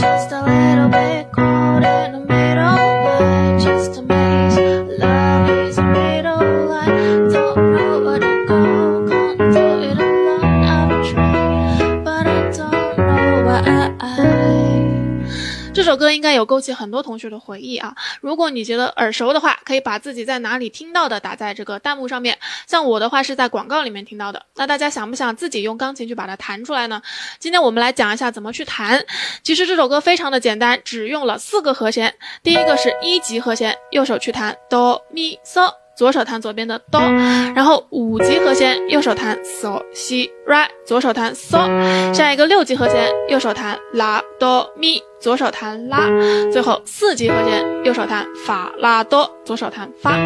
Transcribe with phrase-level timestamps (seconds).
[0.00, 0.59] just a
[15.90, 17.92] 这首歌应该有勾起很多同学的回忆啊！
[18.20, 22.38] 如果你觉得耳熟的话，可以把自己在哪里听到的打在这个弹幕上面。
[22.68, 24.40] 像我的话是在广告里面听到的。
[24.54, 27.02] 那大家想不想自己用钢琴去把它弹出来呢？
[27.40, 29.04] 今天我们来讲一下怎么去弹。
[29.42, 32.14] 其实这首歌非常的简单，只用了四个和弦。
[32.40, 35.79] 第一个是一级和弦，右手去弹哆咪嗦。
[36.00, 36.98] 左手弹左边的哆，
[37.54, 42.14] 然后五级和弦，右手弹嗦西来，左手弹嗦。
[42.14, 46.08] 下一个六级和弦，右手弹拉哆咪，左手弹拉。
[46.50, 50.16] 最后四级和弦，右手弹法拉哆，左手弹发。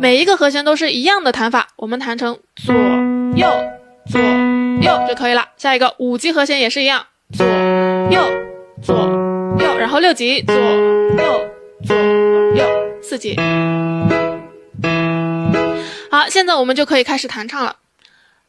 [0.00, 2.74] 每一个和弦都是一样的弹法，我们弹成左
[3.36, 3.46] 右
[4.10, 5.44] 左右就可以了。
[5.56, 7.46] 下一个五级和弦也是一样，左
[8.10, 8.20] 右
[8.82, 8.96] 左
[9.60, 11.40] 右，然后六级左右
[11.86, 11.96] 左
[12.56, 12.66] 右，
[13.00, 13.36] 四级。
[16.34, 17.76] 好，现在我们就可以开始弹唱了。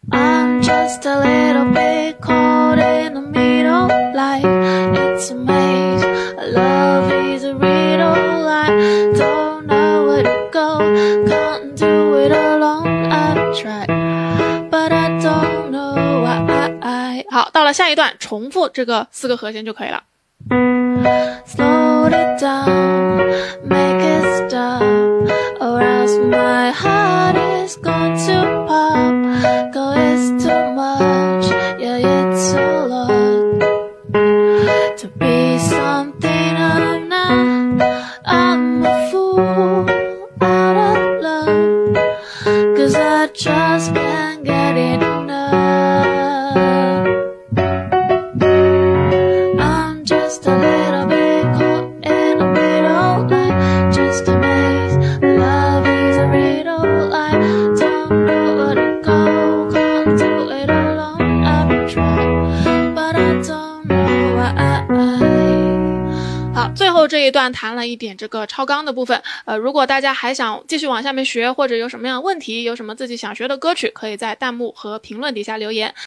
[0.10, 6.04] I'm just a little bit caught in the middle, like it's a maze.
[6.52, 8.72] Love is a riddle, I
[9.14, 10.80] don't know where to go.
[11.28, 13.88] Can't do it alone, I've tried,
[14.72, 16.44] but I don't know why.
[16.50, 17.26] I, I.
[17.30, 20.02] 好，到了下一段，重复这个四个和弦就可以了。
[21.46, 23.05] Slow it down,
[35.06, 38.20] to be something I'm not.
[38.26, 39.88] I'm a fool
[40.42, 41.96] out of love,
[42.76, 44.65] cause I just can't get
[67.08, 69.24] 这一段谈了一点这个超纲的部分。
[69.46, 75.96] 呃，如果大家还想继续往下面学，或者有什么样的问题，有什么自己想学的歌曲，可以在弹幕和评论底下留言。